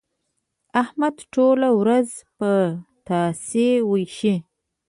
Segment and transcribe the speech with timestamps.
[0.81, 2.07] احمد ټوله ورځ
[2.37, 4.35] پتاسې وېشي.